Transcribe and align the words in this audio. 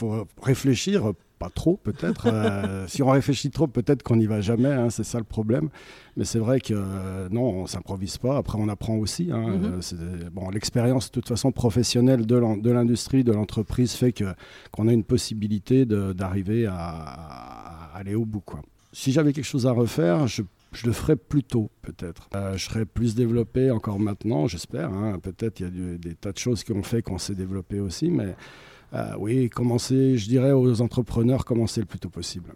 faut 0.00 0.26
réfléchir, 0.42 1.12
pas 1.38 1.50
trop 1.50 1.76
peut-être. 1.76 2.26
Euh, 2.26 2.86
si 2.88 3.02
on 3.02 3.10
réfléchit 3.10 3.50
trop, 3.50 3.66
peut-être 3.66 4.02
qu'on 4.02 4.16
n'y 4.16 4.26
va 4.26 4.40
jamais, 4.40 4.70
hein, 4.72 4.90
c'est 4.90 5.04
ça 5.04 5.18
le 5.18 5.24
problème. 5.24 5.68
Mais 6.16 6.24
c'est 6.24 6.38
vrai 6.38 6.60
que 6.60 6.74
euh, 6.74 7.28
non, 7.30 7.42
on 7.42 7.66
s'improvise 7.66 8.18
pas. 8.18 8.36
Après, 8.36 8.58
on 8.60 8.68
apprend 8.68 8.96
aussi. 8.96 9.30
Hein, 9.32 9.48
Mhm. 9.58 9.80
euh, 10.00 10.30
bon, 10.32 10.50
l'expérience 10.50 11.06
de 11.06 11.12
toute 11.12 11.28
façon 11.28 11.52
professionnelle 11.52 12.26
de 12.26 12.70
l'industrie, 12.70 13.24
de 13.24 13.32
l'entreprise 13.32 13.92
fait 13.92 14.12
que 14.12 14.24
qu'on 14.72 14.88
a 14.88 14.92
une 14.92 15.04
possibilité 15.04 15.84
d'arriver 15.86 16.66
à, 16.66 16.74
à 16.74 17.96
aller 17.96 18.14
au 18.14 18.24
bout. 18.24 18.40
Quoi. 18.40 18.60
Si 18.92 19.12
j'avais 19.12 19.32
quelque 19.32 19.44
chose 19.44 19.66
à 19.66 19.72
refaire, 19.72 20.26
je 20.26 20.42
je 20.72 20.84
le 20.86 20.92
ferais 20.92 21.16
plus 21.16 21.42
tôt, 21.42 21.70
peut-être. 21.80 22.28
Euh, 22.34 22.54
je 22.58 22.66
serais 22.66 22.84
plus 22.84 23.14
développé 23.14 23.70
encore 23.70 23.98
maintenant, 23.98 24.46
j'espère. 24.46 24.92
hein. 24.92 25.18
Peut-être 25.18 25.60
il 25.60 25.62
y 25.62 25.66
a 25.66 25.70
du- 25.70 25.98
des 25.98 26.14
tas 26.14 26.30
de 26.30 26.36
choses 26.36 26.62
qui 26.62 26.72
ont 26.72 26.82
fait 26.82 27.00
qu'on 27.00 27.16
s'est 27.16 27.34
développé 27.34 27.80
aussi, 27.80 28.10
mais 28.10 28.36
oui, 29.18 29.48
commencer, 29.50 30.16
je 30.16 30.28
dirais 30.28 30.52
aux 30.52 30.80
entrepreneurs, 30.80 31.44
commencer 31.44 31.80
le 31.80 31.86
plus 31.86 31.98
tôt 31.98 32.08
possible. 32.08 32.54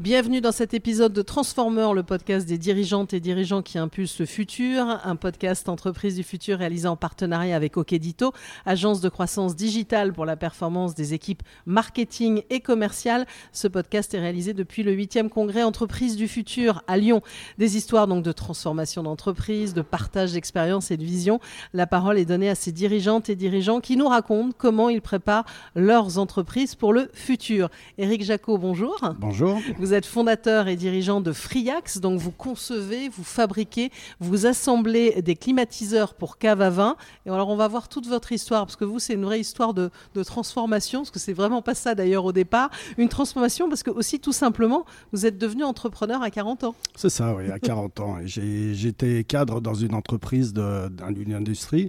Bienvenue 0.00 0.40
dans 0.40 0.50
cet 0.50 0.72
épisode 0.72 1.12
de 1.12 1.20
Transformer, 1.20 1.88
le 1.94 2.02
podcast 2.02 2.48
des 2.48 2.56
dirigeantes 2.56 3.12
et 3.12 3.20
dirigeants 3.20 3.60
qui 3.60 3.76
impulsent 3.76 4.18
le 4.18 4.24
futur, 4.24 4.98
un 5.04 5.14
podcast 5.14 5.68
entreprise 5.68 6.16
du 6.16 6.22
futur 6.22 6.56
réalisé 6.56 6.88
en 6.88 6.96
partenariat 6.96 7.54
avec 7.54 7.76
Okedito, 7.76 8.32
agence 8.64 9.02
de 9.02 9.10
croissance 9.10 9.54
digitale 9.54 10.14
pour 10.14 10.24
la 10.24 10.36
performance 10.36 10.94
des 10.94 11.12
équipes 11.12 11.42
marketing 11.66 12.40
et 12.48 12.60
commerciales. 12.60 13.26
Ce 13.52 13.68
podcast 13.68 14.14
est 14.14 14.20
réalisé 14.20 14.54
depuis 14.54 14.84
le 14.84 14.96
8e 14.96 15.28
congrès 15.28 15.64
entreprise 15.64 16.16
du 16.16 16.28
futur 16.28 16.82
à 16.86 16.96
Lyon. 16.96 17.20
Des 17.58 17.76
histoires 17.76 18.06
donc 18.06 18.24
de 18.24 18.32
transformation 18.32 19.02
d'entreprise, 19.02 19.74
de 19.74 19.82
partage 19.82 20.32
d'expérience 20.32 20.90
et 20.90 20.96
de 20.96 21.04
vision. 21.04 21.40
La 21.74 21.86
parole 21.86 22.18
est 22.18 22.24
donnée 22.24 22.48
à 22.48 22.54
ces 22.54 22.72
dirigeantes 22.72 23.28
et 23.28 23.36
dirigeants 23.36 23.80
qui 23.80 23.98
nous 23.98 24.08
racontent 24.08 24.54
comment 24.56 24.88
ils 24.88 25.02
préparent 25.02 25.44
leurs 25.74 26.16
entreprises 26.16 26.74
pour 26.74 26.94
le 26.94 27.10
futur. 27.12 27.68
Éric 27.98 28.24
Jacot, 28.24 28.56
bonjour. 28.56 28.98
Bonjour. 29.18 29.60
Vous 29.76 29.89
êtes 29.94 30.06
fondateur 30.06 30.68
et 30.68 30.76
dirigeant 30.76 31.20
de 31.20 31.32
Friax, 31.32 31.98
donc 31.98 32.18
vous 32.18 32.30
concevez, 32.30 33.08
vous 33.08 33.24
fabriquez, 33.24 33.90
vous 34.20 34.46
assemblez 34.46 35.22
des 35.22 35.36
climatiseurs 35.36 36.14
pour 36.14 36.38
cave 36.38 36.60
à 36.60 36.70
vin. 36.70 36.96
Et 37.26 37.30
alors 37.30 37.48
on 37.48 37.56
va 37.56 37.68
voir 37.68 37.88
toute 37.88 38.06
votre 38.06 38.32
histoire, 38.32 38.66
parce 38.66 38.76
que 38.76 38.84
vous, 38.84 38.98
c'est 38.98 39.14
une 39.14 39.24
vraie 39.24 39.40
histoire 39.40 39.74
de, 39.74 39.90
transformation, 40.24 41.00
parce 41.00 41.10
que 41.10 41.18
c'est 41.18 41.32
vraiment 41.32 41.62
pas 41.62 41.74
ça 41.74 41.94
d'ailleurs 41.94 42.24
au 42.24 42.32
départ. 42.32 42.70
Une 42.98 43.08
transformation 43.08 43.68
parce 43.68 43.82
que 43.82 43.90
aussi 43.90 44.20
tout 44.20 44.32
simplement, 44.32 44.84
vous 45.12 45.26
êtes 45.26 45.38
devenu 45.38 45.64
entrepreneur 45.64 46.22
à 46.22 46.30
40 46.30 46.64
ans. 46.64 46.74
C'est 46.94 47.10
ça, 47.10 47.34
oui, 47.34 47.50
à 47.50 47.58
40 47.58 48.00
ans. 48.00 48.18
J'étais 48.24 49.24
cadre 49.24 49.60
dans 49.60 49.74
une 49.74 49.94
entreprise 49.94 50.52
d'une 50.52 51.34
industrie. 51.34 51.88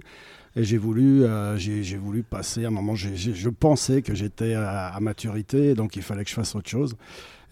Et 0.54 0.64
j'ai 0.64 0.76
voulu, 0.76 1.24
euh, 1.24 1.56
j'ai 1.56 1.96
voulu 1.96 2.22
passer 2.22 2.64
à 2.64 2.68
un 2.68 2.70
moment, 2.70 2.94
je 2.94 3.48
pensais 3.48 4.02
que 4.02 4.14
j'étais 4.14 4.54
à, 4.54 4.88
à 4.88 5.00
maturité, 5.00 5.74
donc 5.74 5.96
il 5.96 6.02
fallait 6.02 6.24
que 6.24 6.30
je 6.30 6.34
fasse 6.34 6.54
autre 6.54 6.68
chose. 6.68 6.94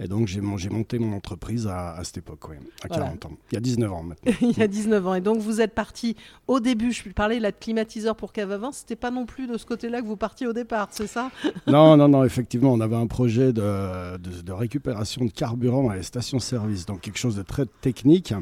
Et 0.02 0.08
donc 0.08 0.28
j'ai 0.28 0.40
mon- 0.40 0.56
j'ai 0.56 0.70
monté 0.70 0.98
mon 0.98 1.14
entreprise 1.14 1.66
à, 1.66 1.92
à 1.94 2.04
cette 2.04 2.16
époque, 2.18 2.48
oui, 2.48 2.56
à 2.82 2.88
Voilà. 2.88 3.04
40 3.04 3.26
ans. 3.26 3.32
Il 3.52 3.54
y 3.56 3.58
a 3.58 3.60
19 3.60 3.92
ans 3.92 4.02
maintenant. 4.02 4.32
Il 4.40 4.56
y 4.58 4.62
a 4.62 4.66
19 4.66 5.06
ans. 5.06 5.14
Et 5.14 5.20
donc 5.20 5.40
vous 5.40 5.60
êtes 5.60 5.74
parti 5.74 6.16
au 6.48 6.58
début, 6.58 6.90
je 6.90 7.06
parlais 7.10 7.36
de 7.36 7.42
la 7.42 7.52
climatiseur 7.52 8.16
pour 8.16 8.32
cave 8.32 8.50
à 8.52 8.56
vin, 8.56 8.72
c'était 8.72 8.96
pas 8.96 9.10
non 9.10 9.26
plus 9.26 9.46
de 9.46 9.58
ce 9.58 9.66
côté-là 9.66 10.00
que 10.00 10.06
vous 10.06 10.16
partiez 10.16 10.46
au 10.46 10.54
départ, 10.54 10.88
c'est 10.90 11.06
ça? 11.06 11.30
Non, 11.66 11.98
non, 11.98 12.08
non, 12.08 12.24
effectivement, 12.24 12.72
on 12.72 12.80
avait 12.80 12.96
un 12.96 13.06
projet 13.08 13.52
de, 13.52 14.16
de- 14.16 14.40
de 14.40 14.52
récupération 14.52 15.22
de 15.26 15.30
carburant 15.30 15.90
à 15.90 15.96
les 15.96 16.02
stations-service, 16.02 16.86
donc 16.86 17.02
quelque 17.02 17.18
chose 17.18 17.36
de 17.36 17.42
très 17.42 17.66
technique 17.82 18.32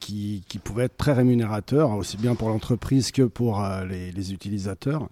qui, 0.00 0.42
qui 0.46 0.58
pouvait 0.58 0.84
être 0.84 0.96
très 0.98 1.14
rémunérateur, 1.14 1.90
aussi 1.92 2.18
bien 2.18 2.34
pour 2.34 2.50
l'entreprise 2.50 3.12
que 3.12 3.22
pour 3.22 3.64
euh, 3.64 3.86
les, 3.86 3.97
les 4.12 4.32
utilisateurs. 4.32 5.08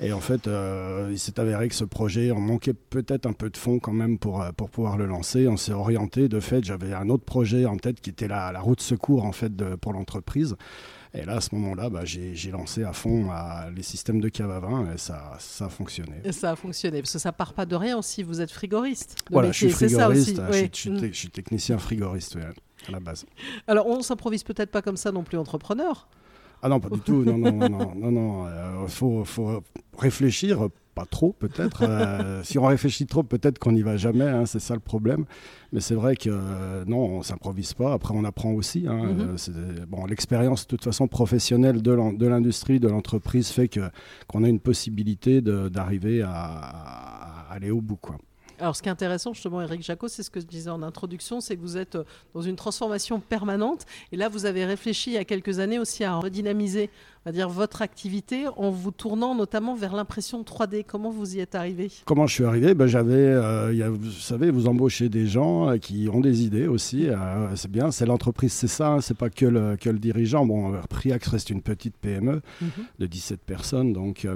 Et 0.00 0.12
en 0.12 0.20
fait, 0.20 0.46
euh, 0.46 1.08
il 1.10 1.18
s'est 1.18 1.38
avéré 1.40 1.68
que 1.68 1.74
ce 1.74 1.84
projet, 1.84 2.30
on 2.30 2.40
manquait 2.40 2.72
peut-être 2.74 3.26
un 3.26 3.32
peu 3.32 3.50
de 3.50 3.56
fonds 3.56 3.78
quand 3.78 3.92
même 3.92 4.18
pour, 4.18 4.42
euh, 4.42 4.52
pour 4.52 4.70
pouvoir 4.70 4.96
le 4.96 5.06
lancer. 5.06 5.48
On 5.48 5.56
s'est 5.56 5.72
orienté, 5.72 6.28
de 6.28 6.40
fait, 6.40 6.64
j'avais 6.64 6.92
un 6.94 7.08
autre 7.08 7.24
projet 7.24 7.66
en 7.66 7.76
tête 7.76 8.00
qui 8.00 8.10
était 8.10 8.28
la, 8.28 8.52
la 8.52 8.60
route 8.60 8.80
secours 8.80 9.24
en 9.24 9.32
fait 9.32 9.54
de- 9.56 9.74
pour 9.74 9.92
l'entreprise. 9.92 10.56
Et 11.14 11.24
là, 11.24 11.36
à 11.36 11.40
ce 11.40 11.54
moment-là, 11.54 11.88
bah, 11.88 12.02
j'ai 12.04 12.50
lancé 12.50 12.84
à 12.84 12.92
fond 12.92 13.30
les 13.74 13.82
systèmes 13.82 14.20
de 14.20 14.28
cave 14.28 14.50
à 14.50 14.60
vin 14.60 14.92
et 14.94 14.98
ça, 14.98 15.32
ça 15.38 15.64
a 15.64 15.68
fonctionné. 15.70 16.12
Et 16.22 16.32
ça 16.32 16.50
a 16.50 16.56
fonctionné, 16.56 17.00
parce 17.00 17.14
que 17.14 17.18
ça 17.18 17.32
part 17.32 17.54
pas 17.54 17.64
de 17.64 17.74
rien 17.76 17.96
aussi, 17.96 18.22
vous 18.22 18.42
êtes 18.42 18.50
frigoriste. 18.50 19.16
Voilà, 19.30 19.50
je 19.50 19.64
métier, 19.64 19.76
suis 19.76 19.88
c'est 19.88 19.96
ça 19.96 20.08
aussi, 20.10 20.34
frigoriste, 20.34 20.52
je, 20.52 20.52
oui. 20.52 20.58
suis- 20.58 20.70
je 20.92 20.98
suis 20.98 21.08
te- 21.08 21.14
je 21.14 21.18
suis 21.18 21.30
technicien 21.30 21.78
frigoriste 21.78 22.34
ouais, 22.34 22.42
à 22.86 22.90
la 22.90 23.00
base. 23.00 23.24
Alors, 23.66 23.86
on 23.86 24.02
s'improvise 24.02 24.44
peut-être 24.44 24.70
pas 24.70 24.82
comme 24.82 24.98
ça 24.98 25.10
non 25.10 25.22
plus 25.24 25.38
entrepreneur. 25.38 26.06
Ah 26.62 26.68
non, 26.68 26.80
pas 26.80 26.88
du 26.90 27.00
tout, 27.00 27.24
non, 27.24 27.38
non, 27.38 27.52
non, 27.52 27.68
non, 27.68 27.94
non, 27.94 28.10
non. 28.10 28.46
euh, 28.46 28.86
faut, 28.88 29.24
faut 29.24 29.62
réfléchir, 29.96 30.68
pas 30.94 31.04
trop 31.06 31.32
peut-être. 31.32 31.82
euh, 31.84 32.42
si 32.42 32.58
on 32.58 32.64
réfléchit 32.66 33.06
trop, 33.06 33.22
peut-être 33.22 33.58
qu'on 33.60 33.70
n'y 33.72 33.82
va 33.82 33.96
jamais, 33.96 34.24
hein, 34.28 34.44
c'est 34.46 34.58
ça 34.58 34.74
le 34.74 34.80
problème. 34.80 35.24
Mais 35.72 35.78
c'est 35.80 35.94
vrai 35.94 36.16
que 36.16 36.28
euh, 36.32 36.84
non, 36.86 36.98
on 37.18 37.22
s'improvise 37.22 37.74
pas. 37.74 37.92
Après, 37.92 38.12
on 38.16 38.24
apprend 38.24 38.50
aussi. 38.52 38.86
hein, 38.88 39.12
Mhm. 39.12 39.36
euh, 39.50 39.86
bon, 39.86 40.06
l'expérience 40.06 40.62
de 40.62 40.68
toute 40.68 40.82
façon 40.82 41.06
professionnelle 41.06 41.82
de 41.82 42.26
l'industrie, 42.26 42.80
de 42.80 42.88
l'entreprise 42.88 43.50
fait 43.50 43.68
que 43.68 43.80
qu'on 44.26 44.42
a 44.42 44.48
une 44.48 44.60
possibilité 44.60 45.40
d'arriver 45.40 46.22
à, 46.22 46.32
à 46.32 47.52
aller 47.52 47.70
au 47.70 47.80
bout, 47.80 47.96
quoi. 47.96 48.16
Alors, 48.60 48.74
ce 48.74 48.82
qui 48.82 48.88
est 48.88 48.92
intéressant, 48.92 49.32
justement, 49.32 49.62
Eric 49.62 49.82
Jacot, 49.82 50.08
c'est 50.08 50.24
ce 50.24 50.30
que 50.30 50.40
je 50.40 50.46
disais 50.46 50.70
en 50.70 50.82
introduction, 50.82 51.40
c'est 51.40 51.56
que 51.56 51.60
vous 51.60 51.76
êtes 51.76 51.94
euh, 51.94 52.04
dans 52.34 52.42
une 52.42 52.56
transformation 52.56 53.20
permanente. 53.20 53.86
Et 54.10 54.16
là, 54.16 54.28
vous 54.28 54.46
avez 54.46 54.64
réfléchi 54.64 55.10
il 55.10 55.14
y 55.14 55.18
a 55.18 55.24
quelques 55.24 55.60
années 55.60 55.78
aussi 55.78 56.02
à 56.02 56.16
redynamiser, 56.16 56.90
va 57.28 57.32
dire, 57.32 57.48
votre 57.48 57.82
activité 57.82 58.44
en 58.56 58.70
vous 58.70 58.90
tournant 58.90 59.34
notamment 59.34 59.74
vers 59.74 59.94
l'impression 59.94 60.42
3D. 60.42 60.84
Comment 60.86 61.10
vous 61.10 61.36
y 61.36 61.40
êtes 61.40 61.54
arrivé? 61.54 61.90
Comment 62.04 62.26
je 62.26 62.34
suis 62.34 62.44
arrivé? 62.44 62.74
Ben, 62.74 62.86
J'avais, 62.86 63.12
euh, 63.14 63.72
il 63.72 63.78
y 63.78 63.82
a- 63.82 63.90
vous 63.90 64.10
savez, 64.10 64.50
vous 64.50 64.66
embauchez 64.66 65.08
des 65.08 65.26
gens 65.26 65.68
euh, 65.70 65.76
qui 65.76 66.08
ont 66.12 66.20
des 66.20 66.42
idées 66.44 66.66
aussi. 66.66 67.08
euh, 67.08 67.54
c'est 67.54 67.70
bien, 67.70 67.90
c'est 67.90 68.06
l'entreprise, 68.06 68.52
c'est 68.52 68.66
ça, 68.68 68.88
hein, 68.92 69.00
c'est 69.00 69.16
pas 69.16 69.28
que 69.30 69.44
le, 69.46 69.76
que 69.76 69.90
le 69.90 69.98
dirigeant. 69.98 70.46
Bon, 70.46 70.72
Priax 70.88 71.28
reste 71.28 71.50
une 71.50 71.60
petite 71.62 71.96
PME 71.96 72.40
de 72.98 73.06
17 73.06 73.40
personnes, 73.40 73.92
donc. 73.92 74.26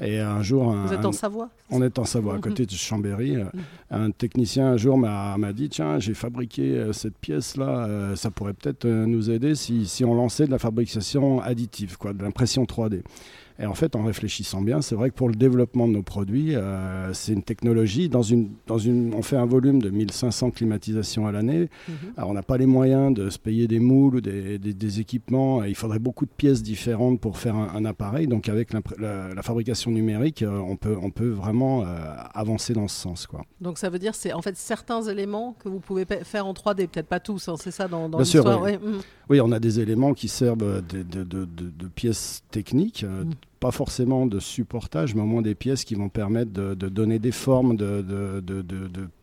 et 0.00 0.18
un 0.18 0.42
jour, 0.42 0.70
un- 0.72 0.84
Vous 0.86 0.92
êtes 0.92 1.04
en 1.04 1.12
Savoie 1.12 1.48
on 1.70 1.80
est 1.80 1.98
en 1.98 2.04
Savoie, 2.04 2.34
à 2.34 2.36
Mhm. 2.36 2.42
côté 2.42 2.66
de 2.66 2.70
Chambéry. 2.72 3.36
Mhm. 3.36 3.50
Un 3.90 4.10
technicien 4.10 4.66
un 4.72 4.76
jour 4.76 4.98
m'a 4.98 5.38
m'a 5.38 5.52
dit 5.54 5.68
Tiens, 5.70 5.98
j'ai 6.00 6.12
fabriqué 6.14 6.88
cette 6.92 7.16
pièce-là, 7.16 7.86
euh, 7.86 8.16
ça 8.16 8.30
pourrait 8.30 8.52
peut-être 8.52 8.86
nous 8.86 9.30
aider 9.30 9.54
si, 9.54 9.86
si 9.86 10.04
on 10.04 10.14
lançait 10.14 10.44
de 10.46 10.50
la 10.50 10.58
fabrication 10.58 11.40
additive, 11.40 11.96
quoi, 11.96 12.12
de 12.12 12.22
l'impression 12.22 12.41
3D. 12.46 13.04
Et 13.62 13.66
en 13.66 13.74
fait, 13.74 13.94
en 13.94 14.02
réfléchissant 14.02 14.60
bien, 14.60 14.82
c'est 14.82 14.96
vrai 14.96 15.10
que 15.10 15.14
pour 15.14 15.28
le 15.28 15.36
développement 15.36 15.86
de 15.86 15.92
nos 15.92 16.02
produits, 16.02 16.56
euh, 16.56 17.12
c'est 17.14 17.32
une 17.32 17.44
technologie. 17.44 18.08
Dans 18.08 18.20
une, 18.22 18.50
dans 18.66 18.76
une, 18.76 19.14
on 19.14 19.22
fait 19.22 19.36
un 19.36 19.46
volume 19.46 19.80
de 19.80 19.88
1500 19.88 20.50
climatisations 20.50 21.28
à 21.28 21.32
l'année. 21.32 21.68
Mhm. 21.88 21.94
Alors, 22.16 22.30
on 22.30 22.34
n'a 22.34 22.42
pas 22.42 22.56
les 22.58 22.66
moyens 22.66 23.14
de 23.14 23.30
se 23.30 23.38
payer 23.38 23.68
des 23.68 23.78
moules 23.78 24.16
ou 24.16 24.20
des, 24.20 24.58
des- 24.58 24.74
des 24.74 24.98
équipements. 25.00 25.62
Il 25.62 25.76
faudrait 25.76 26.00
beaucoup 26.00 26.26
de 26.26 26.32
pièces 26.36 26.60
différentes 26.64 27.20
pour 27.20 27.38
faire 27.38 27.54
un, 27.54 27.68
un 27.76 27.84
appareil. 27.84 28.26
Donc, 28.26 28.48
avec 28.48 28.72
la, 28.72 28.80
la 29.32 29.42
fabrication 29.42 29.92
numérique, 29.92 30.42
euh, 30.42 30.58
on, 30.58 30.74
peut, 30.76 30.96
on 31.00 31.10
peut 31.10 31.30
vraiment 31.30 31.84
euh, 31.84 31.86
avancer 32.34 32.72
dans 32.74 32.88
ce 32.88 32.96
sens. 33.00 33.28
Quoi. 33.28 33.44
Donc, 33.60 33.78
ça 33.78 33.90
veut 33.90 34.00
dire 34.00 34.16
c'est 34.16 34.32
en 34.32 34.42
fait 34.42 34.56
certains 34.56 35.02
éléments 35.02 35.54
que 35.62 35.68
vous 35.68 35.78
pouvez 35.78 36.04
faire 36.24 36.46
en 36.46 36.52
3D, 36.52 36.88
peut-être 36.88 37.06
pas 37.06 37.20
tous, 37.20 37.48
hein, 37.48 37.54
c'est 37.60 37.70
ça 37.70 37.86
dans, 37.86 38.08
dans 38.08 38.18
Bien 38.18 38.24
sûr, 38.24 38.40
l'histoire 38.42 38.60
oui. 38.62 38.72
ouais. 38.72 38.78
Mhm. 38.82 39.00
Oui, 39.30 39.40
on 39.40 39.52
a 39.52 39.60
des 39.60 39.78
éléments 39.78 40.14
qui 40.14 40.26
servent 40.26 40.58
de, 40.58 41.02
de- 41.04 41.22
de- 41.22 41.44
de- 41.44 41.70
de 41.70 41.86
pièces 41.86 42.42
techniques, 42.50 43.04
Mm. 43.04 43.30
Pas 43.62 43.70
forcément 43.70 44.26
de 44.26 44.40
supportage, 44.40 45.14
mais 45.14 45.22
au 45.22 45.26
moins 45.26 45.40
des 45.40 45.54
pièces 45.54 45.84
qui 45.84 45.94
vont 45.94 46.08
permettre 46.08 46.50
de, 46.50 46.74
donner 46.74 47.20
des 47.20 47.30
formes, 47.30 47.76
de, 47.76 48.04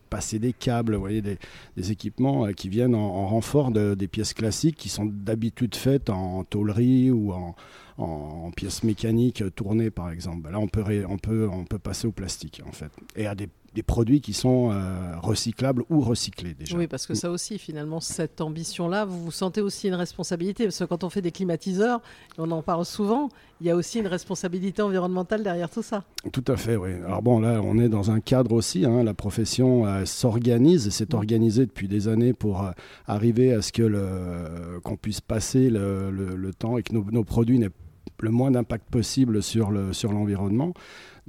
passer 0.10 0.40
des 0.40 0.54
câbles, 0.54 0.96
voyez, 0.96 1.22
des, 1.22 1.91
équipements 1.91 2.46
euh, 2.46 2.53
qui 2.53 2.70
viennent 2.70 2.96
en, 2.96 3.16
en 3.16 3.28
renfort 3.28 3.70
de- 3.70 3.96
des 3.96 4.08
pièces 4.08 4.34
classiques 4.34 4.78
qui 4.78 4.88
sont 4.88 5.06
d'habitude 5.06 5.76
faites 5.76 6.09
en 6.09 6.46
tôlerie 6.46 7.12
ou 7.12 7.34
en, 7.34 7.53
pièces 8.56 8.84
mécaniques 8.84 9.44
tournées, 9.56 9.91
par 9.91 10.09
exemple. 10.09 10.50
Là, 10.50 10.59
on 10.59 10.68
peut, 10.68 10.84
on 11.08 11.18
peut, 11.18 11.50
on 11.52 11.66
peut 11.66 11.78
passer 11.78 12.08
au 12.08 12.12
plastique, 12.14 12.62
en 12.66 12.72
fait, 12.72 12.92
et 13.18 13.28
à 13.28 13.35
des, 13.35 13.50
des 13.74 13.84
produits 13.84 14.22
qui 14.22 14.34
sont 14.34 14.72
euh, 14.72 15.16
recyclables 15.22 15.84
ou 15.90 16.02
recyclés 16.02 16.54
déjà. 16.54 16.78
Oui, 16.78 16.88
parce 16.88 17.06
que 17.08 17.14
ça 17.14 17.30
aussi, 17.32 17.58
finalement, 17.60 18.00
cette 18.00 18.42
ambition-là, 18.42 19.06
vous 19.06 19.26
vous 19.26 19.32
sentez 19.32 19.62
aussi 19.62 19.88
une 19.88 19.94
responsabilité. 19.96 20.64
Parce 20.66 20.80
que 20.80 20.84
quand 20.86 21.04
on 21.04 21.10
fait 21.10 21.22
des 21.22 21.32
climatiseurs, 21.32 22.02
on 22.38 22.50
en 22.52 22.62
parle 22.62 22.86
souvent, 22.86 23.30
il 23.62 23.68
y 23.68 23.70
a 23.70 23.76
aussi 23.76 24.00
une 24.00 24.08
responsabilité 24.08 24.82
environnementale 24.82 25.44
derrière 25.44 25.70
tout 25.70 25.84
ça. 25.84 26.04
Tout 26.32 26.44
à 26.48 26.58
fait, 26.58 26.76
oui. 26.78 26.92
Alors 27.06 27.22
bon, 27.22 27.40
là, 27.40 27.62
on 27.64 27.78
est 27.78 27.90
dans 27.90 28.10
un 28.12 28.20
cadre 28.22 28.54
aussi. 28.54 28.86
hein, 28.86 29.04
la 29.04 29.14
profession 29.14 29.86
euh, 29.86 30.06
s'organise 30.06 30.88
et 30.88 30.92
s'est 30.92 31.08
Mm. 31.14 31.16
organisée 31.16 31.66
depuis 31.66 31.88
des 31.88 32.08
années 32.08 32.34
pour 32.34 32.64
euh, 32.64 32.72
arriver 33.08 33.54
à 33.54 33.62
ce 33.62 33.72
que 33.72 34.80
qu'on 34.84 34.96
puisse 34.98 35.22
passer 35.22 35.70
le, 35.70 36.12
le- 36.12 36.36
le 36.36 36.54
temps 36.54 36.78
et 36.78 36.84
que 36.84 36.94
nos, 36.94 37.04
nos 37.12 37.24
produits 37.24 37.60
n'aient 37.60 37.70
le 38.22 38.32
moins 38.32 38.52
d'impact 38.52 38.90
possible 38.90 39.42
sur, 39.42 39.72
le, 39.72 39.94
sur 39.94 40.12
l'environnement. 40.12 40.74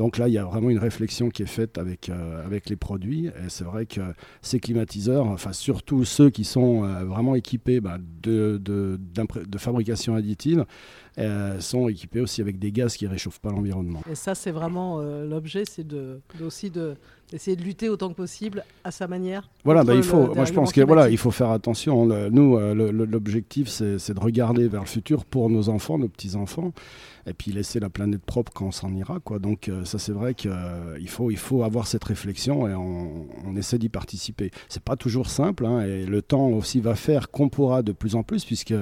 Donc 0.01 0.17
là, 0.17 0.29
il 0.29 0.33
y 0.33 0.39
a 0.39 0.45
vraiment 0.45 0.71
une 0.71 0.79
réflexion 0.79 1.29
qui 1.29 1.43
est 1.43 1.47
faite 1.47 1.77
avec, 1.77 2.09
euh, 2.09 2.43
avec 2.47 2.71
les 2.71 2.77
produits. 2.77 3.27
Et 3.27 3.51
c'est 3.51 3.65
vrai 3.65 3.85
que 3.85 4.01
ces 4.41 4.59
climatiseurs, 4.59 5.27
enfin 5.27 5.53
surtout 5.53 6.07
ceux 6.07 6.31
qui 6.31 6.45
sont 6.45 6.85
euh, 6.85 7.05
vraiment 7.05 7.35
équipés 7.35 7.83
bah, 7.83 7.99
de, 8.23 8.57
de, 8.59 8.99
fabrication 9.59 10.15
additive, 10.15 10.65
euh, 11.19 11.61
sont 11.61 11.89
équipés 11.89 12.21
aussi 12.21 12.41
avec 12.41 12.59
des 12.59 12.73
gaz 12.73 12.97
qui 12.97 13.05
ne 13.05 13.11
réchauffent 13.11 13.41
pas 13.41 13.51
l'environnement. 13.51 14.03
Et 14.11 14.15
ça, 14.15 14.35
c'est 14.35 14.51
vraiment 14.51 15.01
l'objet, 15.01 15.65
c'est 15.65 15.87
de, 15.87 16.21
aussi 16.43 16.71
de, 16.71 16.95
d'essayer 17.31 17.57
de 17.57 17.63
lutter 17.63 17.89
autant 17.89 18.09
que 18.09 18.15
possible 18.15 18.65
à 18.85 18.91
sa 18.91 19.07
manière. 19.07 19.49
Voilà, 19.65 19.85
bah, 19.85 19.95
il 19.95 20.03
faut, 20.03 20.35
moi 20.35 20.45
je 20.45 20.53
pense 20.53 20.73
qu'il 20.73 20.85
voilà, 20.85 21.09
il 21.09 21.19
faut 21.19 21.31
faire 21.31 21.51
attention. 21.51 22.07
nous, 22.31 22.59
l'objectif, 22.59 23.69
c'est 23.69 24.15
de 24.15 24.21
regarder 24.21 24.69
vers 24.69 24.81
le 24.81 24.87
futur 24.87 25.25
pour 25.25 25.51
nos 25.51 25.69
enfants, 25.69 25.99
nos 25.99 26.09
petits-enfants 26.09 26.73
et 27.27 27.33
puis 27.33 27.53
laisser 27.53 27.81
la 27.81 27.91
planète 27.91 28.23
propre 28.23 28.53
quand 28.53 28.67
on 28.67 28.73
s'en 28.73 28.93
ira. 28.95 29.21
Quoi. 29.21 29.39
Donc 29.39 29.69
euh, 29.69 29.85
ça 29.85 29.99
c'est 29.99 30.13
vrai 30.13 30.35
qu'il 30.35 30.51
euh, 30.51 31.07
faut, 31.07 31.31
il 31.31 31.37
faut 31.37 31.63
avoir 31.63 31.87
cette 31.87 32.05
réflexion 32.05 32.69
et 32.69 32.75
on, 32.75 33.27
essaie 33.57 33.79
d'y 33.79 33.89
participer. 33.89 34.51
C'est 34.69 34.83
pas 34.83 34.97
toujours 34.97 35.29
simple 35.29 35.67
hein, 35.67 35.83
et 35.83 36.07
le 36.07 36.23
temps 36.23 36.49
aussi 36.49 36.81
va 36.81 36.95
faire 36.95 37.31
qu'on 37.31 37.49
pourra 37.49 37.83
de 37.83 37.93
plus 37.93 38.15
en 38.15 38.23
plus 38.23 38.45
puisque 38.45 38.75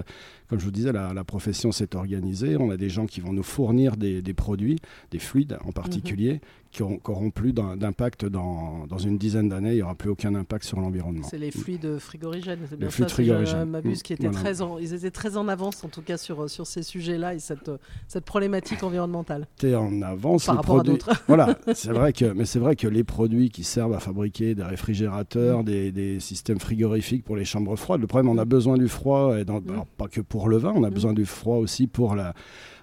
comme 0.48 0.58
je 0.58 0.64
vous 0.64 0.70
disais, 0.70 0.92
la, 0.92 1.24
profession 1.24 1.72
s'est 1.72 1.94
organisée. 1.94 2.56
On 2.56 2.70
a 2.70 2.76
des 2.76 2.88
gens 2.88 3.06
qui 3.06 3.20
vont 3.20 3.32
nous 3.32 3.42
fournir 3.42 3.96
des, 3.96 4.22
produits, 4.34 4.78
des 5.10 5.18
fluides 5.18 5.58
en 5.64 5.72
particulier, 5.72 6.34
mhm. 6.34 6.40
Qui 6.70 6.82
n'auront 6.82 7.30
plus 7.30 7.52
d'impact 7.52 8.26
dans, 8.26 8.86
dans, 8.86 8.98
une 8.98 9.16
dizaine 9.16 9.48
d'années. 9.48 9.70
Il 9.70 9.76
n'y 9.76 9.82
aura 9.82 9.94
plus 9.94 10.10
aucun 10.10 10.34
impact 10.34 10.64
sur 10.64 10.80
l'environnement. 10.80 11.26
C'est 11.28 11.38
les 11.38 11.50
fluides 11.50 11.98
frigorigènes. 11.98 12.60
C'est 12.68 12.76
bien 12.76 12.88
les 12.88 12.92
fluides 12.92 13.10
frigorigènes. 13.10 13.70
M'abuse, 13.70 14.02
qui 14.02 14.12
étaient 14.12 14.30
très 14.30 14.60
en, 14.60 14.78
ils 14.78 14.92
étaient 14.92 15.10
très 15.10 15.36
en 15.36 15.48
avance, 15.48 15.82
en 15.84 15.88
tout 15.88 16.02
cas, 16.02 16.18
sur, 16.18 16.48
sur 16.50 16.66
ces 16.66 16.82
sujets-là 16.82 17.34
et 17.34 17.38
cette, 17.38 17.70
cette 18.06 18.24
problématique 18.24 18.82
environnementale. 18.82 19.46
T'es 19.56 19.74
en 19.74 20.02
avance. 20.02 20.46
Par 20.46 20.56
rapport 20.56 20.80
à 20.80 20.82
d'autres. 20.82 21.10
voilà, 21.26 21.58
c'est 21.74 21.92
vrai 21.92 22.12
que, 22.12 22.26
mais 22.26 22.44
c'est 22.44 22.58
vrai 22.58 22.76
que 22.76 22.86
les 22.86 23.04
produits 23.04 23.50
qui 23.50 23.64
servent 23.64 23.94
à 23.94 24.00
fabriquer 24.00 24.54
des 24.54 24.62
réfrigérateurs, 24.62 25.60
mm. 25.60 25.64
des, 25.64 25.92
des, 25.92 26.20
systèmes 26.20 26.60
frigorifiques 26.60 27.24
pour 27.24 27.36
les 27.36 27.44
chambres 27.44 27.76
froides, 27.76 28.00
le 28.00 28.06
problème, 28.06 28.28
on 28.28 28.38
a 28.38 28.44
besoin 28.44 28.76
du 28.76 28.88
froid, 28.88 29.38
et 29.38 29.44
dans, 29.44 29.60
mm. 29.60 29.84
pas 29.96 30.08
que 30.08 30.20
pour 30.20 30.48
le 30.48 30.58
vin, 30.58 30.72
on 30.74 30.84
a 30.84 30.90
mm. 30.90 30.94
besoin 30.94 31.12
du 31.12 31.24
froid 31.24 31.56
aussi 31.56 31.86
pour 31.86 32.14
la, 32.14 32.34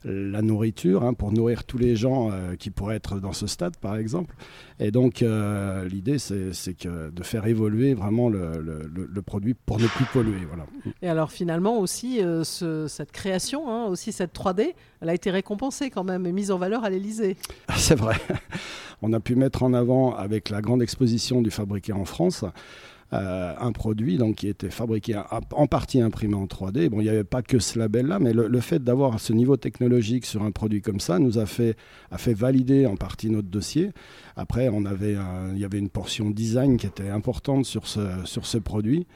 la 0.05 0.41
nourriture, 0.41 1.03
hein, 1.03 1.13
pour 1.13 1.31
nourrir 1.31 1.63
tous 1.63 1.77
les 1.77 1.95
gens 1.95 2.29
euh, 2.31 2.55
qui 2.55 2.69
pourraient 2.69 2.95
être 2.95 3.19
dans 3.19 3.33
ce 3.33 3.47
stade, 3.47 3.75
par 3.77 3.95
exemple. 3.95 4.35
Et 4.79 4.91
donc, 4.91 5.21
euh, 5.21 5.87
l'idée, 5.87 6.19
c'est 6.19 6.73
que 6.77 7.09
de 7.09 7.23
faire 7.23 7.47
évoluer 7.47 7.93
vraiment 7.93 8.29
le, 8.29 8.61
le, 8.61 9.21
produit 9.21 9.55
pour 9.55 9.79
ne 9.79 9.87
plus 9.87 10.05
polluer. 10.05 10.45
Voilà. 10.47 10.65
Et 11.01 11.09
alors, 11.09 11.31
finalement, 11.31 11.79
aussi, 11.79 12.21
euh, 12.21 12.43
ce, 12.43 12.87
cette 12.87 13.11
création, 13.11 13.69
hein, 13.69 13.85
aussi 13.85 14.11
cette 14.11 14.35
3D, 14.35 14.73
elle 15.01 15.09
a 15.09 15.13
été 15.13 15.31
récompensée 15.31 15.89
quand 15.89 16.03
même 16.03 16.25
et 16.27 16.31
mise 16.31 16.51
en 16.51 16.59
valeur 16.59 16.83
à 16.83 16.89
l'Elysée. 16.89 17.37
C'est 17.75 17.95
vrai. 17.95 18.15
On 19.01 19.11
a 19.13 19.19
pu 19.19 19.35
mettre 19.35 19.63
en 19.63 19.73
avant, 19.73 20.15
avec 20.15 20.49
la 20.49 20.61
grande 20.61 20.81
exposition 20.83 21.41
du 21.41 21.49
fabriqué 21.49 21.93
en 21.93 22.05
France, 22.05 22.45
un 23.11 23.71
produit 23.71 24.17
donc, 24.17 24.35
qui 24.35 24.47
était 24.47 24.69
fabriqué 24.69 25.15
en 25.51 25.67
partie 25.67 26.01
imprimé 26.01 26.35
en 26.35 26.45
3D. 26.45 26.89
Bon, 26.89 26.99
il 26.99 27.03
n'y 27.03 27.09
avait 27.09 27.23
pas 27.23 27.41
que 27.41 27.59
ce 27.59 27.79
label-là, 27.79 28.19
mais 28.19 28.33
le, 28.33 28.59
fait 28.59 28.83
d'avoir 28.83 29.19
ce 29.19 29.31
niveau 29.31 29.57
technologique 29.57 30.25
sur 30.25 30.43
un 30.43 30.51
produit 30.51 30.81
comme 30.81 30.99
ça 30.99 31.19
nous 31.19 31.37
a 31.37 31.45
fait, 31.45 31.77
a 32.11 32.17
fait 32.17 32.33
valider 32.33 32.85
en 32.85 32.95
partie 32.95 33.29
notre 33.29 33.47
dossier. 33.47 33.91
Après, 34.35 34.69
on 34.69 34.85
avait 34.85 35.15
il 35.53 35.59
y 35.59 35.65
avait 35.65 35.79
une 35.79 35.89
portion 35.89 36.29
design 36.29 36.77
qui 36.77 36.87
était 36.87 37.09
importante 37.09 37.65
sur 37.65 37.87
ce, 37.87 38.01
sur 38.25 38.45
ce 38.45 38.57
produit. 38.57 39.07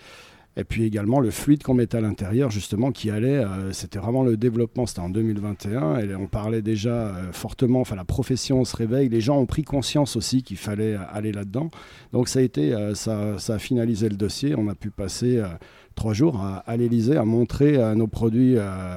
Et 0.60 0.66
puis 0.66 0.84
également 0.84 1.22
le 1.22 1.32
fluide 1.32 1.64
qu'on 1.64 1.74
mettait 1.74 1.98
à 1.98 2.02
l'intérieur, 2.02 2.52
justement, 2.52 2.92
qui 2.92 3.10
allait, 3.10 3.38
euh, 3.38 3.72
c'était 3.72 3.98
vraiment 3.98 4.24
le 4.24 4.36
développement, 4.36 4.86
c'était 4.86 5.00
en 5.00 5.10
2021, 5.10 6.00
et 6.00 6.16
on 6.16 6.28
parlait 6.28 6.62
déjà 6.62 6.90
euh, 6.90 7.32
fortement, 7.32 7.80
enfin 7.80 7.96
la 7.96 8.04
profession 8.04 8.66
se 8.66 8.76
réveille, 8.76 9.08
les 9.08 9.22
gens 9.22 9.38
ont 9.38 9.46
pris 9.46 9.64
conscience 9.64 10.18
aussi 10.18 10.44
qu'il 10.44 10.58
fallait 10.58 10.98
aller 11.14 11.32
là-dedans. 11.32 11.72
Donc 12.12 12.28
ça 12.28 12.40
a 12.40 12.42
été, 12.42 12.74
euh, 12.74 12.94
ça, 12.94 13.38
a 13.48 13.60
finalisé 13.60 14.10
le 14.10 14.18
dossier, 14.18 14.54
on 14.58 14.68
a 14.68 14.76
pu 14.76 14.90
passer 14.90 15.42
trois 15.96 16.14
jours 16.14 16.40
à, 16.40 16.58
à 16.60 16.78
l'Elysée 16.78 17.18
à 17.18 17.26
montrer 17.26 17.78
nos 17.96 18.08
produits 18.08 18.56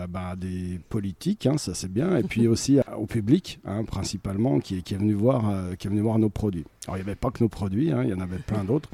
bah, 0.09 0.37
des 0.37 0.81
politiques, 0.89 1.47
hein, 1.47 1.59
ça 1.59 1.75
c'est 1.75 1.93
bien, 1.93 2.17
et 2.17 2.23
puis 2.23 2.47
aussi 2.49 2.79
au 2.97 3.07
public, 3.07 3.61
hein, 3.65 3.85
principalement, 3.85 4.61
qui, 4.61 4.83
qui, 4.83 4.95
est 4.95 4.99
venu 4.99 5.15
voir, 5.15 5.53
qui 5.79 5.87
est 5.87 5.91
venu 5.91 6.01
voir 6.01 6.19
nos 6.19 6.31
produits. 6.31 6.65
Alors 6.87 6.97
il 6.97 7.01
n'y 7.01 7.09
avait 7.09 7.17
pas 7.17 7.31
que 7.31 7.43
nos 7.43 7.49
produits, 7.49 7.93
hein, 7.93 8.03
il 8.05 8.11
y 8.11 8.15
en 8.15 8.21
avait 8.21 8.39
plein 8.39 8.65
d'autres 8.65 8.89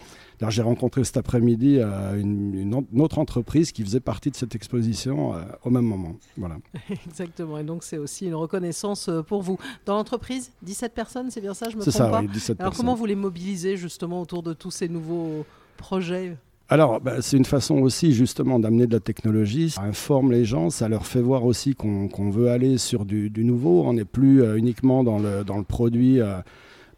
j'ai 0.49 0.63
rencontré 0.63 1.05
cet 1.05 1.17
après-midi 1.17 1.79
euh, 1.79 2.21
une, 2.21 2.75
autre 2.99 3.19
entreprise 3.19 3.73
qui 3.73 3.83
faisait 3.83 4.01
partie 4.01 4.31
de 4.31 4.37
cette 4.37 4.55
exposition 4.55 5.35
euh, 5.35 5.43
au 5.65 5.71
même 5.71 5.85
moment. 5.85 6.17
Voilà. 6.37 6.57
Exactement. 7.07 7.59
Et 7.59 7.65
donc, 7.65 7.83
c'est 7.83 7.99
aussi 7.99 8.27
une 8.27 8.35
reconnaissance 8.35 9.09
euh, 9.09 9.23
pour 9.23 9.43
vous. 9.43 9.59
Dans 9.85 9.97
l'entreprise, 9.97 10.53
17 10.63 10.95
personnes, 10.95 11.31
c'est 11.31 11.41
bien 11.41 11.55
ça 11.55 11.69
Je 11.71 11.77
me 11.77 11.83
trompe 11.83 11.95
ça, 11.95 12.09
pas? 12.09 12.21
oui, 12.21 12.29
17 12.29 12.61
Alors, 12.61 12.75
comment 12.75 12.95
vous 12.95 13.07
les 13.07 13.17
mobilisez 13.17 13.77
justement 13.77 14.21
autour 14.21 14.43
de 14.43 14.53
tous 14.53 14.71
ces 14.71 14.89
nouveaux 14.89 15.45
projets? 15.77 16.37
Alors, 16.71 17.01
bah, 17.01 17.23
c'est 17.23 17.39
une 17.39 17.47
façon 17.47 17.77
aussi 17.77 18.13
justement 18.13 18.59
d'amener 18.59 18.87
de 18.87 18.93
la 18.93 19.01
technologie. 19.01 19.71
Ça 19.71 19.81
informe 19.81 20.33
les 20.33 20.45
gens, 20.45 20.69
ça 20.69 20.87
leur 20.89 21.07
fait 21.07 21.23
voir 21.23 21.47
aussi 21.47 21.75
qu'on 21.75 22.31
veut 22.31 22.51
aller 22.51 22.77
sur 22.77 23.07
du, 23.07 23.31
nouveau. 23.43 23.85
On 23.87 23.95
n'est 23.95 24.05
plus 24.05 24.45
uniquement 24.57 25.03
dans 25.03 25.19
le, 25.19 25.45
dans 25.45 25.57
le 25.57 25.65
produit 25.65 26.21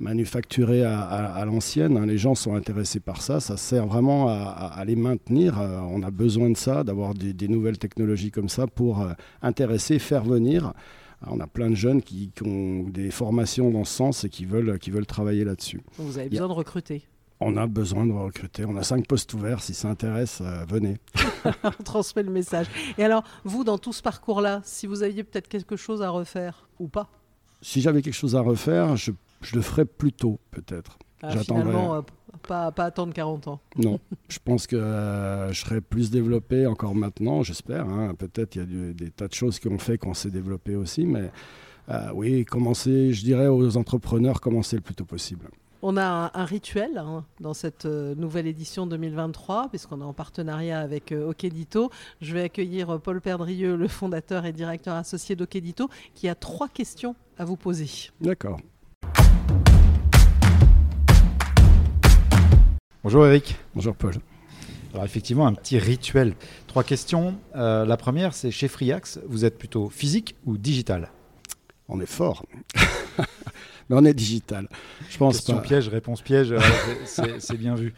manufacturé 0.00 0.82
à, 0.82 1.44
l'ancienne. 1.44 1.96
Hein. 1.96 2.06
Les 2.06 2.18
gens 2.18 2.34
sont 2.34 2.54
intéressés 2.54 3.00
par 3.00 3.22
ça. 3.22 3.38
Ça 3.38 3.56
sert 3.56 3.86
vraiment 3.86 4.28
à, 4.28 4.82
les 4.86 4.96
maintenir. 4.96 5.60
Euh, 5.60 5.78
on 5.90 6.02
a 6.02 6.10
besoin 6.10 6.50
de 6.50 6.56
ça, 6.56 6.82
d'avoir 6.82 7.14
des, 7.14 7.48
nouvelles 7.48 7.78
technologies 7.78 8.30
comme 8.30 8.48
ça 8.48 8.66
pour 8.66 9.02
euh, 9.02 9.12
intéresser, 9.42 9.98
faire 9.98 10.24
venir. 10.24 10.72
on 11.26 11.38
a 11.40 11.46
plein 11.46 11.70
de 11.70 11.74
jeunes 11.74 12.02
qui, 12.02 12.32
ont 12.44 12.84
des 12.88 13.10
formations 13.10 13.70
dans 13.70 13.84
ce 13.84 13.94
sens 13.94 14.24
et 14.24 14.30
qui 14.30 14.46
veulent, 14.46 14.78
qui 14.78 14.90
veulent 14.90 15.06
travailler 15.06 15.44
là-dessus. 15.44 15.80
Vous 15.98 16.18
avez 16.18 16.28
besoin 16.28 16.48
de 16.48 16.52
recruter 16.52 17.02
on 17.40 17.56
a 17.56 17.66
besoin 17.66 18.06
de 18.06 18.12
recruter. 18.12 18.64
On 18.64 18.76
a 18.76 18.82
cinq 18.82 19.06
postes 19.06 19.32
ouverts. 19.34 19.62
Si 19.62 19.74
ça 19.74 19.88
intéresse, 19.88 20.40
euh, 20.40 20.64
venez. 20.68 20.98
on 21.64 21.82
transmet 21.82 22.22
le 22.22 22.30
message. 22.30 22.66
Et 22.98 23.04
alors, 23.04 23.24
vous, 23.44 23.64
dans 23.64 23.78
tout 23.78 23.92
ce 23.92 24.02
parcours-là, 24.02 24.60
si 24.64 24.86
vous 24.86 25.02
aviez 25.02 25.24
peut-être 25.24 25.48
quelque 25.48 25.76
chose 25.76 26.02
à 26.02 26.10
refaire 26.10 26.68
ou 26.78 26.88
pas? 26.88 27.08
Si 27.62 27.80
j'avais 27.80 28.02
quelque 28.02 28.14
chose 28.14 28.36
à 28.36 28.40
refaire, 28.40 28.96
je 28.96 29.12
je 29.40 29.56
le 29.56 29.62
ferai 29.62 29.84
plus 29.84 30.12
tôt, 30.12 30.38
peut-être. 30.50 30.98
Ah, 31.22 31.36
finalement, 31.36 31.94
euh, 31.94 32.00
pas, 32.46 32.72
pas, 32.72 32.86
attendre 32.86 33.12
40 33.12 33.48
ans. 33.48 33.60
Non, 33.76 34.00
je 34.28 34.38
pense 34.42 34.66
que 34.66 34.76
euh, 34.76 35.52
je 35.52 35.60
serai 35.60 35.80
plus 35.80 36.10
développé 36.10 36.66
encore 36.66 36.94
maintenant, 36.94 37.42
j'espère. 37.42 37.86
Hein. 37.86 38.14
Peut-être 38.14 38.56
il 38.56 38.58
y 38.58 38.90
a 38.90 38.92
des 38.92 39.10
tas 39.10 39.28
de 39.28 39.34
choses 39.34 39.58
qui 39.58 39.68
ont 39.68 39.78
fait 39.78 39.98
qu'on 39.98 40.14
s'est 40.14 40.30
développé 40.30 40.76
aussi, 40.76 41.04
mais 41.04 41.30
euh, 41.90 42.10
oui, 42.14 42.44
commencer, 42.44 43.12
je 43.12 43.22
dirais 43.22 43.48
aux 43.48 43.76
entrepreneurs, 43.76 44.40
commencer 44.40 44.76
le 44.76 44.82
plus 44.82 44.94
tôt 44.94 45.04
possible. 45.04 45.46
On 45.82 45.96
a 45.96 46.30
un, 46.34 46.44
rituel 46.44 46.98
hein, 46.98 47.24
dans 47.40 47.54
cette 47.54 47.86
nouvelle 47.86 48.46
édition 48.46 48.86
2023, 48.86 49.70
puisqu'on 49.70 50.02
est 50.02 50.04
en 50.04 50.12
partenariat 50.12 50.78
avec 50.78 51.12
Okedito. 51.12 51.90
Je 52.20 52.34
vais 52.34 52.42
accueillir 52.42 53.00
Paul 53.00 53.22
Perdrieux, 53.22 53.76
le 53.76 53.88
fondateur 53.88 54.44
et 54.44 54.52
directeur 54.52 54.94
associé 54.94 55.36
d'Okedito, 55.36 55.88
qui 56.14 56.28
a 56.28 56.34
trois 56.34 56.68
questions 56.68 57.16
à 57.38 57.46
vous 57.46 57.56
poser. 57.56 58.10
D'accord. 58.20 58.58
Bonjour 63.02 63.26
Eric. 63.26 63.56
Bonjour 63.74 63.96
Paul. 63.96 64.16
Alors 64.92 65.06
effectivement, 65.06 65.46
un 65.46 65.54
petit 65.54 65.78
rituel. 65.78 66.34
Trois 66.66 66.84
questions. 66.84 67.36
Euh, 67.56 67.86
la 67.86 67.96
première, 67.96 68.34
c'est 68.34 68.50
chez 68.50 68.68
Friax, 68.68 69.20
vous 69.26 69.46
êtes 69.46 69.56
plutôt 69.56 69.88
physique 69.88 70.36
ou 70.44 70.58
digital? 70.58 71.10
On 71.88 72.02
est 72.02 72.06
fort. 72.06 72.44
Mais 73.90 73.96
on 73.96 74.04
est 74.04 74.14
digital. 74.14 74.68
Je 75.08 75.18
pense 75.18 75.38
Question 75.38 75.58
piège, 75.58 75.88
réponse 75.88 76.22
piège, 76.22 76.52
euh, 76.52 76.60
c'est 77.38 77.58
bien 77.58 77.74
vu. 77.74 77.92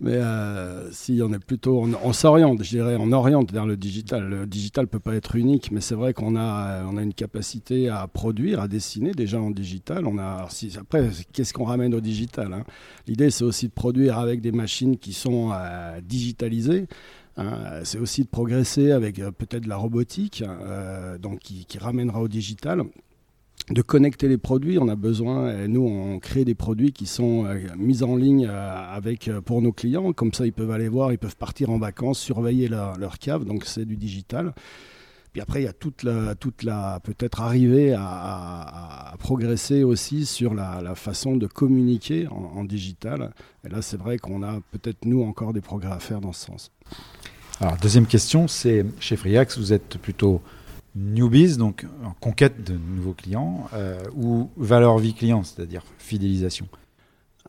Mais 0.00 0.14
euh, 0.14 0.88
si 0.92 1.20
on 1.24 1.32
est 1.32 1.44
plutôt, 1.44 1.82
on, 1.82 2.12
s'oriente, 2.12 2.62
je 2.62 2.68
dirais, 2.70 2.96
on 3.00 3.10
oriente 3.10 3.52
vers 3.52 3.66
le 3.66 3.76
digital. 3.76 4.28
Le 4.28 4.46
digital 4.46 4.86
peut 4.86 5.00
pas 5.00 5.16
être 5.16 5.34
unique, 5.34 5.72
mais 5.72 5.80
c'est 5.80 5.96
vrai 5.96 6.14
qu'on 6.14 6.36
a, 6.36 6.84
on 6.84 6.96
a 6.96 7.02
une 7.02 7.12
capacité 7.12 7.88
à 7.88 8.06
produire, 8.06 8.60
à 8.60 8.68
dessiner 8.68 9.10
déjà 9.10 9.40
en 9.40 9.50
digital. 9.50 10.06
On 10.06 10.16
a, 10.18 10.46
si, 10.50 10.72
après, 10.78 11.10
qu'est-ce 11.32 11.52
qu'on 11.52 11.64
ramène 11.64 11.92
au 11.94 12.00
digital 12.00 12.52
hein? 12.52 12.62
L'idée, 13.08 13.30
c'est 13.30 13.42
aussi 13.42 13.66
de 13.66 13.72
produire 13.72 14.18
avec 14.18 14.40
des 14.40 14.52
machines 14.52 14.96
qui 14.96 15.12
sont 15.12 15.50
euh, 15.52 16.00
digitalisées. 16.00 16.86
Hein. 17.36 17.82
c'est 17.84 17.98
aussi 17.98 18.22
de 18.22 18.28
progresser 18.28 18.92
avec 18.92 19.18
euh, 19.18 19.32
peut-être 19.32 19.66
la 19.66 19.76
robotique, 19.76 20.44
donc 21.20 21.40
qui, 21.40 21.64
qui 21.66 21.78
ramènera 21.78 22.20
au 22.20 22.28
digital 22.28 22.84
de 23.70 23.82
connecter 23.82 24.28
les 24.28 24.38
produits. 24.38 24.78
On 24.78 24.88
a 24.88 24.96
besoin, 24.96 25.56
et 25.56 25.68
nous, 25.68 25.86
on 25.86 26.18
crée 26.18 26.44
des 26.44 26.54
produits 26.54 26.92
qui 26.92 27.06
sont 27.06 27.44
euh, 27.44 27.58
mis 27.76 28.02
en 28.02 28.16
ligne 28.16 28.46
euh, 28.48 28.94
avec, 28.94 29.28
euh, 29.28 29.40
pour 29.40 29.62
nos 29.62 29.72
clients. 29.72 30.12
Comme 30.12 30.32
ça, 30.32 30.46
ils 30.46 30.52
peuvent 30.52 30.70
aller 30.70 30.88
voir, 30.88 31.12
ils 31.12 31.18
peuvent 31.18 31.36
partir 31.36 31.70
en 31.70 31.78
vacances, 31.78 32.18
surveiller 32.18 32.68
leur, 32.68 33.18
cave. 33.18 33.44
Donc, 33.44 33.64
c'est 33.64 33.84
du 33.84 33.96
digital. 33.96 34.54
Puis 35.32 35.42
après, 35.42 35.60
il 35.60 35.64
y 35.64 35.68
a 35.68 35.72
toute 35.72 36.02
la, 36.02 36.34
toute 36.34 36.62
la 36.62 37.00
peut-être 37.00 37.42
arriver 37.42 37.94
à, 37.96 39.14
progresser 39.18 39.84
aussi 39.84 40.24
sur 40.24 40.54
la, 40.54 40.94
façon 40.94 41.36
de 41.36 41.46
communiquer 41.46 42.26
en, 42.28 42.64
digital. 42.64 43.32
Et 43.64 43.68
là, 43.68 43.82
c'est 43.82 43.98
vrai 43.98 44.18
qu'on 44.18 44.42
a 44.42 44.60
peut-être, 44.72 45.04
nous, 45.04 45.22
encore 45.22 45.52
des 45.52 45.60
progrès 45.60 45.92
à 45.92 45.98
faire 45.98 46.20
dans 46.20 46.32
ce 46.32 46.46
sens. 46.46 46.70
Alors, 47.60 47.76
deuxième 47.76 48.06
question, 48.06 48.48
c'est 48.48 48.86
chez 49.00 49.16
Friax, 49.16 49.58
vous 49.58 49.72
êtes 49.72 49.98
plutôt 49.98 50.40
newbies, 50.94 51.56
donc 51.56 51.86
conquête 52.20 52.64
de 52.64 52.76
nouveaux 52.76 53.14
clients, 53.14 53.68
euh, 53.74 53.98
ou 54.16 54.50
valeur 54.56 54.98
vie 54.98 55.14
client, 55.14 55.42
c'est-à-dire 55.44 55.82
fidélisation 55.98 56.66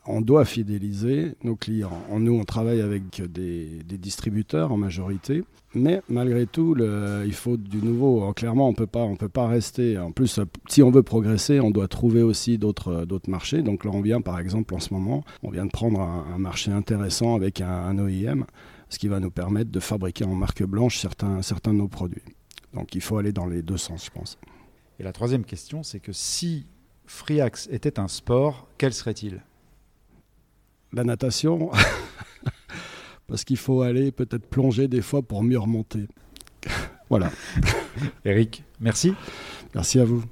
on 0.06 0.20
doit 0.20 0.44
fidéliser 0.44 1.34
nos 1.44 1.56
clients. 1.56 2.02
Nous, 2.10 2.32
on 2.32 2.44
travaille 2.44 2.80
avec 2.80 3.22
des, 3.30 3.82
distributeurs 3.84 4.72
en 4.72 4.76
majorité, 4.76 5.44
mais 5.74 6.02
malgré 6.08 6.46
tout, 6.46 6.76
il 7.24 7.32
faut 7.32 7.56
du 7.56 7.78
nouveau. 7.78 8.32
Clairement, 8.32 8.68
on 8.68 8.72
ne 8.72 9.16
peut 9.16 9.28
pas 9.28 9.46
rester. 9.46 9.98
En 9.98 10.12
plus, 10.12 10.40
si 10.68 10.82
on 10.82 10.90
veut 10.90 11.02
progresser, 11.02 11.60
on 11.60 11.70
doit 11.70 11.88
trouver 11.88 12.22
aussi 12.22 12.58
d'autres 12.58 13.06
marchés. 13.28 13.62
Donc 13.62 13.84
là, 13.84 13.90
on 13.92 14.00
vient, 14.00 14.20
par 14.20 14.38
exemple, 14.38 14.74
en 14.74 14.80
ce 14.80 14.92
moment, 14.94 15.24
on 15.42 15.50
vient 15.50 15.66
de 15.66 15.70
prendre 15.70 16.00
un, 16.00 16.38
marché 16.38 16.70
intéressant 16.70 17.34
avec 17.34 17.60
un, 17.60 17.98
OIM, 17.98 18.46
ce 18.88 18.98
qui 18.98 19.08
va 19.08 19.20
nous 19.20 19.30
permettre 19.30 19.70
de 19.70 19.80
fabriquer 19.80 20.24
en 20.24 20.34
marque 20.34 20.64
blanche 20.64 20.98
certains, 20.98 21.42
certains 21.42 21.72
de 21.72 21.78
nos 21.78 21.88
produits. 21.88 22.22
Donc 22.74 22.94
il 22.94 23.00
faut 23.00 23.18
aller 23.18 23.32
dans 23.32 23.46
les 23.46 23.62
deux 23.62 23.76
sens, 23.76 24.04
je 24.06 24.10
pense. 24.10 24.38
Et 24.98 25.02
la 25.02 25.12
troisième 25.12 25.44
question, 25.44 25.82
c'est 25.82 26.00
que 26.00 26.12
si 26.12 26.66
Freeax 27.06 27.68
était 27.70 27.98
un 27.98 28.08
sport, 28.08 28.68
quel 28.78 28.92
serait-il? 28.92 29.42
La 30.92 31.04
natation, 31.04 31.70
parce 33.26 33.44
qu'il 33.44 33.56
faut 33.56 33.82
aller 33.82 34.12
peut-être 34.12 34.46
plonger 34.46 34.88
des 34.88 35.02
fois 35.02 35.22
pour 35.22 35.42
mieux 35.42 35.58
remonter. 35.58 36.06
voilà. 37.08 37.30
Eric, 38.24 38.64
merci. 38.80 39.14
Merci 39.74 40.00
à 40.00 40.04
vous. 40.04 40.24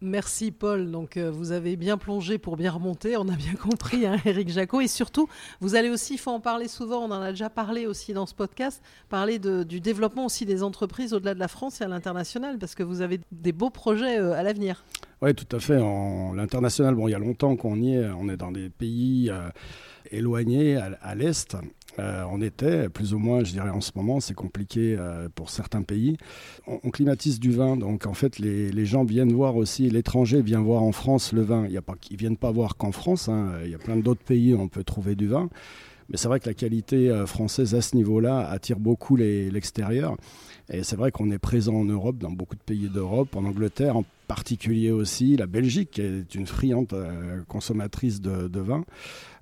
Merci 0.00 0.52
Paul. 0.52 0.90
Donc 0.90 1.16
euh, 1.16 1.30
vous 1.30 1.50
avez 1.50 1.76
bien 1.76 1.98
plongé 1.98 2.38
pour 2.38 2.56
bien 2.56 2.70
remonter, 2.70 3.16
on 3.16 3.28
a 3.28 3.34
bien 3.34 3.54
compris, 3.60 4.06
hein, 4.06 4.16
Eric 4.24 4.48
Jacot. 4.48 4.80
Et 4.80 4.88
surtout, 4.88 5.28
vous 5.60 5.74
allez 5.74 5.90
aussi, 5.90 6.14
il 6.14 6.18
faut 6.18 6.30
en 6.30 6.40
parler 6.40 6.68
souvent, 6.68 7.04
on 7.04 7.10
en 7.10 7.20
a 7.20 7.30
déjà 7.30 7.50
parlé 7.50 7.86
aussi 7.86 8.12
dans 8.12 8.26
ce 8.26 8.34
podcast, 8.34 8.82
parler 9.08 9.38
du 9.38 9.80
développement 9.80 10.26
aussi 10.26 10.46
des 10.46 10.62
entreprises 10.62 11.12
au-delà 11.14 11.34
de 11.34 11.40
la 11.40 11.48
France 11.48 11.80
et 11.80 11.84
à 11.84 11.88
l'international, 11.88 12.58
parce 12.58 12.74
que 12.74 12.82
vous 12.82 13.00
avez 13.00 13.20
des 13.32 13.52
beaux 13.52 13.70
projets 13.70 14.18
euh, 14.18 14.34
à 14.34 14.42
l'avenir. 14.42 14.84
Oui, 15.20 15.34
tout 15.34 15.56
à 15.56 15.58
fait. 15.58 15.78
En 15.78 16.32
l'international, 16.32 16.94
bon, 16.94 17.08
il 17.08 17.10
y 17.10 17.14
a 17.14 17.18
longtemps 17.18 17.56
qu'on 17.56 17.80
y 17.80 17.94
est, 17.94 18.08
on 18.10 18.28
est 18.28 18.36
dans 18.36 18.52
des 18.52 18.70
pays 18.70 19.30
euh, 19.30 19.48
éloignés 20.10 20.76
à 20.76 21.14
l'est. 21.14 21.56
Euh, 21.98 22.22
on 22.30 22.40
était, 22.40 22.88
plus 22.88 23.12
ou 23.12 23.18
moins, 23.18 23.42
je 23.42 23.52
dirais 23.52 23.70
en 23.70 23.80
ce 23.80 23.90
moment, 23.96 24.20
c'est 24.20 24.34
compliqué 24.34 24.94
euh, 24.96 25.28
pour 25.34 25.50
certains 25.50 25.82
pays. 25.82 26.16
On, 26.66 26.90
climatise 26.90 27.40
du 27.40 27.50
vin, 27.50 27.76
donc 27.76 28.06
en 28.06 28.14
fait, 28.14 28.38
les, 28.38 28.84
gens 28.84 29.04
viennent 29.04 29.32
voir 29.32 29.56
aussi, 29.56 29.90
l'étranger 29.90 30.40
vient 30.40 30.60
voir 30.60 30.82
en 30.82 30.92
France 30.92 31.32
le 31.32 31.42
vin. 31.42 31.66
Il 31.66 31.72
y 31.72 31.76
a 31.76 31.82
pas, 31.82 31.94
ils 32.10 32.16
viennent 32.16 32.36
pas 32.36 32.52
voir 32.52 32.76
qu'en 32.76 32.92
France, 32.92 33.28
hein. 33.28 33.52
il 33.64 33.70
y 33.70 33.74
a 33.74 33.78
plein 33.78 33.96
d'autres 33.96 34.22
pays 34.22 34.54
où 34.54 34.60
on 34.60 34.68
peut 34.68 34.84
trouver 34.84 35.16
du 35.16 35.26
vin. 35.26 35.48
Mais 36.08 36.16
c'est 36.16 36.28
vrai 36.28 36.40
que 36.40 36.48
la 36.48 36.54
qualité 36.54 37.10
euh, 37.10 37.26
française 37.26 37.74
à 37.74 37.82
ce 37.82 37.96
niveau-là 37.96 38.48
attire 38.48 38.78
beaucoup 38.78 39.16
l'extérieur. 39.16 40.16
Et 40.70 40.82
c'est 40.82 40.96
vrai 40.96 41.10
qu'on 41.10 41.30
est 41.30 41.38
présent 41.38 41.74
en 41.74 41.84
Europe, 41.84 42.18
dans 42.18 42.30
beaucoup 42.30 42.56
de 42.56 42.62
pays 42.62 42.88
d'Europe, 42.88 43.34
en 43.36 43.44
Angleterre 43.44 43.96
particulier 44.28 44.92
aussi, 44.92 45.36
la 45.36 45.46
Belgique 45.46 45.98
est 45.98 46.34
une 46.34 46.46
friande 46.46 46.94
consommatrice 47.48 48.20
de 48.20 48.60
vin. 48.60 48.84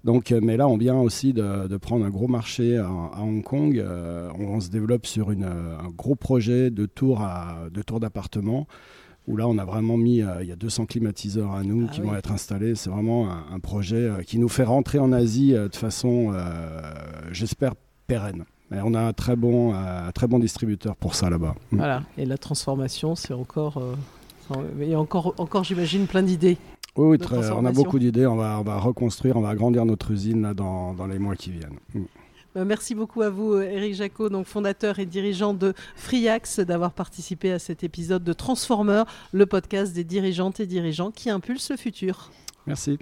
Donc, 0.07 0.31
euh, 0.31 0.39
mais 0.41 0.57
là, 0.57 0.69
on 0.69 0.77
vient 0.77 0.99
aussi 1.01 1.33
de, 1.33 1.77
prendre 1.79 2.07
un 2.07 2.11
gros 2.11 2.29
marché 2.29 2.79
à, 2.79 2.89
Hong 3.21 3.43
Kong. 3.43 3.77
Euh, 3.77 4.31
on, 4.39 4.61
se 4.61 4.71
développe 4.71 5.05
sur 5.05 5.33
une, 5.33 5.43
euh, 5.43 5.79
un 5.81 5.89
gros 5.89 6.15
projet 6.15 6.71
de 6.71 6.87
tours 6.87 7.21
de 7.73 7.83
tour 7.83 7.99
d'appartements 7.99 8.69
où 9.27 9.37
là, 9.37 9.49
on 9.49 9.59
a 9.59 9.65
vraiment 9.65 9.97
mis, 9.97 10.23
il 10.41 10.47
y 10.47 10.53
a 10.53 10.57
200 10.57 10.87
climatiseurs 10.87 11.51
à 11.51 11.65
nous 11.65 11.89
ah 11.89 11.93
qui 11.93 12.01
vont 12.01 12.15
être 12.15 12.31
installés. 12.31 12.77
C'est 12.77 12.91
vraiment 12.91 13.29
un, 13.29 13.59
projet 13.59 14.09
qui 14.25 14.39
nous 14.39 14.49
fait 14.49 14.63
rentrer 14.63 15.01
en 15.01 15.11
Asie 15.11 15.51
de 15.51 15.75
façon, 15.75 16.33
j'espère, 17.33 17.73
pérenne. 18.07 18.45
Mais 18.71 18.79
on 18.85 18.95
a 18.95 19.01
un 19.01 19.13
très 19.13 19.35
bon, 19.35 19.75
un 19.75 20.13
très 20.13 20.29
bon 20.29 20.39
distributeur 20.39 20.95
pour 20.95 21.17
ça 21.17 21.29
là-bas. 21.29 21.57
Mm. 21.73 21.77
Voilà. 21.77 22.03
Et 22.17 22.25
la 22.25 22.39
transformation, 22.39 23.17
c'est 23.17 23.35
encore, 23.35 23.83
il 24.81 24.89
y 24.89 24.95
a 24.95 25.01
encore, 25.01 25.35
encore 25.39 25.65
j'imagine, 25.65 26.07
plein 26.07 26.23
d'idées. 26.23 26.59
Oui, 26.97 27.19
on 27.55 27.67
a 27.67 27.73
beaucoup 27.73 27.99
d'idées. 27.99 28.27
On 28.27 28.37
va, 28.37 28.59
on 28.59 28.63
va 28.63 28.79
reconstruire, 28.79 29.37
on 29.37 29.43
va 29.43 29.51
agrandir 29.51 29.85
notre 29.85 30.11
usine 30.11 30.53
dans, 30.55 30.95
dans 30.95 31.07
les 31.07 31.19
mois 31.19 31.37
qui 31.37 31.51
viennent. 31.51 31.79
Mm. 31.95 32.05
Euh, 32.57 32.65
merci 32.65 32.95
beaucoup 32.95 33.21
à 33.21 33.29
vous, 33.29 33.61
Eric 33.61 33.93
euh, 33.93 33.97
Jacot, 33.97 34.29
donc 34.31 34.47
fondateur 34.47 34.99
et 34.99 35.05
dirigeant 35.05 35.53
de 35.53 35.75
Freeax, 35.95 36.61
d'avoir 36.61 36.93
participé 36.93 37.53
à 37.53 37.59
cet 37.59 37.85
épisode 37.85 38.25
de 38.25 38.33
Transformer, 38.33 39.03
le 39.33 39.45
podcast 39.45 39.93
des 39.93 40.05
dirigeantes 40.05 40.59
et 40.61 40.67
dirigeants 40.67 41.11
qui 41.11 41.29
impulsent 41.29 41.71
le 41.71 41.77
futur. 41.77 42.31
Merci. 42.67 42.99